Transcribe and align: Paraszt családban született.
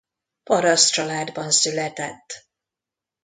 Paraszt 0.43 0.91
családban 0.91 1.49
született. 1.51 2.47